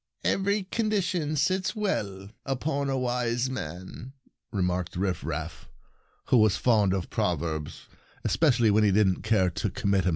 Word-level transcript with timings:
"'Every 0.23 0.63
condition 0.63 1.35
sits 1.35 1.75
well 1.75 2.21
Safe 2.21 2.27
Play 2.43 2.53
upon 2.53 2.89
a 2.89 2.97
wise 2.97 3.51
man,'" 3.51 4.13
remarked 4.51 4.95
Rifraf, 4.95 5.67
who 6.29 6.37
was 6.37 6.57
fond 6.57 6.91
of 6.95 7.11
proverbs, 7.11 7.85
especially 8.23 8.71
when 8.71 8.83
he 8.83 8.91
didn't 8.91 9.21
care 9.21 9.51
to 9.51 9.69
commit 9.69 10.05
himself. 10.05 10.09